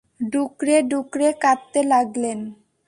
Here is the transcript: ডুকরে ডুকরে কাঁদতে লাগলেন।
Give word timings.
ডুকরে 0.31 0.75
ডুকরে 0.89 1.29
কাঁদতে 1.41 1.79
লাগলেন। 1.91 2.39